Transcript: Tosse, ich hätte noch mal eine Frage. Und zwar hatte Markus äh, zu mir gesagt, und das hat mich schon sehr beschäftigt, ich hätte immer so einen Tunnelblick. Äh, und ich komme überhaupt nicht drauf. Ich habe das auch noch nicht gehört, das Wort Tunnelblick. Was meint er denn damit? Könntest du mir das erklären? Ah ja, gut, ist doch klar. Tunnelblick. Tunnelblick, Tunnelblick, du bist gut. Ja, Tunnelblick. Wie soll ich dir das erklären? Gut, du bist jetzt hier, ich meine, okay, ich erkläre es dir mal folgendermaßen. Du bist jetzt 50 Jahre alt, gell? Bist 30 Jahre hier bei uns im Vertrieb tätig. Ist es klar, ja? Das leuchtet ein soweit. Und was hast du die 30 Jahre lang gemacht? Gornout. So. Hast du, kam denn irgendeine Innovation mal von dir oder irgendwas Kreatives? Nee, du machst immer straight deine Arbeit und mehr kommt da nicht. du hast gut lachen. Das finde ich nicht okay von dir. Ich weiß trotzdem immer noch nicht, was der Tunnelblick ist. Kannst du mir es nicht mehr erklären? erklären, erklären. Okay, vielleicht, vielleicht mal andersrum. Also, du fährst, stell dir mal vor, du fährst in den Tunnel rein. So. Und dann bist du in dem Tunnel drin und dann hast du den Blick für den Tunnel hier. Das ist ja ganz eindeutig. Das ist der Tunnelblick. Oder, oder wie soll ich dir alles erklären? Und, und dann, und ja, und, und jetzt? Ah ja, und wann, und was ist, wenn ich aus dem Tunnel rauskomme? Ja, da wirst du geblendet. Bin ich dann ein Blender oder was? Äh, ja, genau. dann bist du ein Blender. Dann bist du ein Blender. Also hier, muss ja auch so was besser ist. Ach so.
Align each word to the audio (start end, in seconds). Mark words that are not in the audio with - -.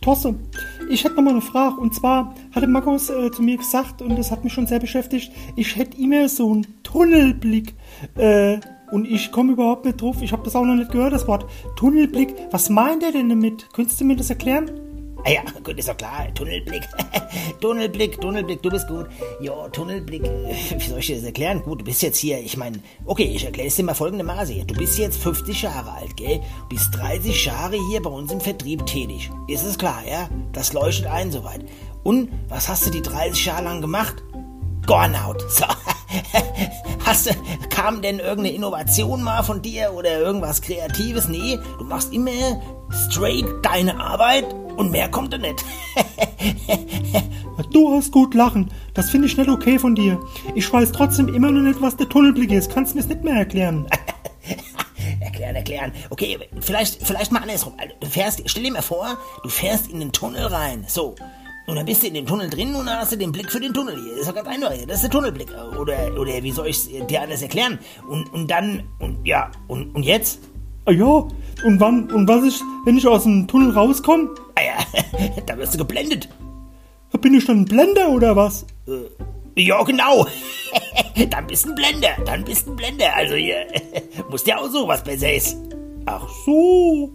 Tosse, 0.00 0.34
ich 0.90 1.04
hätte 1.04 1.16
noch 1.16 1.22
mal 1.22 1.30
eine 1.30 1.40
Frage. 1.40 1.80
Und 1.80 1.94
zwar 1.94 2.34
hatte 2.52 2.66
Markus 2.66 3.10
äh, 3.10 3.30
zu 3.30 3.42
mir 3.42 3.56
gesagt, 3.56 4.02
und 4.02 4.18
das 4.18 4.30
hat 4.30 4.44
mich 4.44 4.52
schon 4.52 4.66
sehr 4.66 4.80
beschäftigt, 4.80 5.32
ich 5.56 5.76
hätte 5.76 5.96
immer 5.98 6.28
so 6.28 6.52
einen 6.52 6.66
Tunnelblick. 6.82 7.74
Äh, 8.16 8.58
und 8.90 9.10
ich 9.10 9.32
komme 9.32 9.52
überhaupt 9.52 9.86
nicht 9.86 10.00
drauf. 10.00 10.22
Ich 10.22 10.32
habe 10.32 10.44
das 10.44 10.54
auch 10.54 10.64
noch 10.64 10.74
nicht 10.74 10.92
gehört, 10.92 11.12
das 11.12 11.26
Wort 11.26 11.46
Tunnelblick. 11.76 12.34
Was 12.50 12.70
meint 12.70 13.02
er 13.02 13.12
denn 13.12 13.28
damit? 13.28 13.68
Könntest 13.72 14.00
du 14.00 14.04
mir 14.04 14.16
das 14.16 14.30
erklären? 14.30 14.70
Ah 15.26 15.30
ja, 15.30 15.40
gut, 15.62 15.78
ist 15.78 15.88
doch 15.88 15.96
klar. 15.96 16.26
Tunnelblick. 16.34 16.82
Tunnelblick, 17.60 18.20
Tunnelblick, 18.20 18.62
du 18.62 18.68
bist 18.68 18.86
gut. 18.88 19.06
Ja, 19.40 19.68
Tunnelblick. 19.70 20.22
Wie 20.78 20.86
soll 20.86 20.98
ich 20.98 21.06
dir 21.06 21.16
das 21.16 21.24
erklären? 21.24 21.62
Gut, 21.62 21.80
du 21.80 21.84
bist 21.84 22.02
jetzt 22.02 22.18
hier, 22.18 22.38
ich 22.40 22.58
meine, 22.58 22.80
okay, 23.06 23.24
ich 23.34 23.42
erkläre 23.42 23.68
es 23.68 23.76
dir 23.76 23.84
mal 23.84 23.94
folgendermaßen. 23.94 24.66
Du 24.66 24.74
bist 24.74 24.98
jetzt 24.98 25.16
50 25.22 25.62
Jahre 25.62 25.92
alt, 25.92 26.14
gell? 26.18 26.42
Bist 26.68 26.94
30 26.94 27.46
Jahre 27.46 27.78
hier 27.88 28.02
bei 28.02 28.10
uns 28.10 28.32
im 28.32 28.40
Vertrieb 28.40 28.84
tätig. 28.84 29.30
Ist 29.48 29.64
es 29.64 29.78
klar, 29.78 30.02
ja? 30.06 30.28
Das 30.52 30.74
leuchtet 30.74 31.06
ein 31.06 31.32
soweit. 31.32 31.64
Und 32.02 32.28
was 32.48 32.68
hast 32.68 32.84
du 32.86 32.90
die 32.90 33.00
30 33.00 33.46
Jahre 33.46 33.64
lang 33.64 33.80
gemacht? 33.80 34.22
Gornout. 34.86 35.38
So. 35.48 35.64
Hast 37.04 37.26
du, 37.26 37.30
kam 37.70 38.02
denn 38.02 38.20
irgendeine 38.20 38.54
Innovation 38.54 39.20
mal 39.22 39.42
von 39.42 39.62
dir 39.62 39.92
oder 39.94 40.20
irgendwas 40.20 40.62
Kreatives? 40.62 41.28
Nee, 41.28 41.58
du 41.78 41.84
machst 41.84 42.12
immer 42.12 42.30
straight 43.08 43.46
deine 43.62 43.98
Arbeit 43.98 44.46
und 44.76 44.90
mehr 44.90 45.08
kommt 45.08 45.32
da 45.32 45.38
nicht. 45.38 45.64
du 47.72 47.92
hast 47.92 48.12
gut 48.12 48.34
lachen. 48.34 48.70
Das 48.94 49.10
finde 49.10 49.26
ich 49.26 49.36
nicht 49.36 49.48
okay 49.48 49.78
von 49.78 49.94
dir. 49.94 50.20
Ich 50.54 50.72
weiß 50.72 50.92
trotzdem 50.92 51.28
immer 51.28 51.50
noch 51.50 51.62
nicht, 51.62 51.80
was 51.80 51.96
der 51.96 52.08
Tunnelblick 52.08 52.52
ist. 52.52 52.72
Kannst 52.72 52.92
du 52.92 52.96
mir 52.96 53.02
es 53.02 53.08
nicht 53.08 53.24
mehr 53.24 53.34
erklären? 53.36 53.86
erklären, 55.20 55.56
erklären. 55.56 55.92
Okay, 56.10 56.38
vielleicht, 56.60 57.02
vielleicht 57.06 57.32
mal 57.32 57.40
andersrum. 57.40 57.74
Also, 57.76 57.94
du 58.00 58.06
fährst, 58.06 58.42
stell 58.46 58.62
dir 58.62 58.72
mal 58.72 58.82
vor, 58.82 59.18
du 59.42 59.48
fährst 59.48 59.90
in 59.90 60.00
den 60.00 60.12
Tunnel 60.12 60.46
rein. 60.46 60.84
So. 60.88 61.14
Und 61.66 61.76
dann 61.76 61.86
bist 61.86 62.02
du 62.02 62.08
in 62.08 62.14
dem 62.14 62.26
Tunnel 62.26 62.50
drin 62.50 62.74
und 62.74 62.86
dann 62.86 62.98
hast 62.98 63.12
du 63.12 63.16
den 63.16 63.32
Blick 63.32 63.50
für 63.50 63.60
den 63.60 63.72
Tunnel 63.72 63.94
hier. 63.94 64.12
Das 64.12 64.20
ist 64.20 64.26
ja 64.26 64.32
ganz 64.32 64.48
eindeutig. 64.48 64.86
Das 64.86 64.96
ist 64.96 65.04
der 65.04 65.10
Tunnelblick. 65.10 65.48
Oder, 65.80 66.12
oder 66.18 66.42
wie 66.42 66.50
soll 66.50 66.66
ich 66.66 66.88
dir 67.06 67.22
alles 67.22 67.40
erklären? 67.40 67.78
Und, 68.06 68.30
und 68.34 68.50
dann, 68.50 68.82
und 68.98 69.26
ja, 69.26 69.50
und, 69.66 69.94
und 69.94 70.02
jetzt? 70.02 70.40
Ah 70.84 70.92
ja, 70.92 71.06
und 71.06 71.80
wann, 71.80 72.10
und 72.12 72.28
was 72.28 72.44
ist, 72.44 72.62
wenn 72.84 72.98
ich 72.98 73.06
aus 73.06 73.22
dem 73.22 73.48
Tunnel 73.48 73.70
rauskomme? 73.70 74.28
Ja, 74.64 75.42
da 75.46 75.56
wirst 75.58 75.74
du 75.74 75.78
geblendet. 75.78 76.28
Bin 77.20 77.34
ich 77.34 77.46
dann 77.46 77.60
ein 77.60 77.64
Blender 77.64 78.08
oder 78.10 78.34
was? 78.34 78.66
Äh, 78.88 79.62
ja, 79.62 79.82
genau. 79.84 80.26
dann 81.30 81.46
bist 81.46 81.64
du 81.64 81.70
ein 81.70 81.74
Blender. 81.74 82.10
Dann 82.24 82.44
bist 82.44 82.66
du 82.66 82.72
ein 82.72 82.76
Blender. 82.76 83.14
Also 83.14 83.34
hier, 83.34 83.66
muss 84.30 84.44
ja 84.46 84.58
auch 84.58 84.68
so 84.68 84.88
was 84.88 85.02
besser 85.04 85.32
ist. 85.32 85.56
Ach 86.06 86.28
so. 86.44 87.12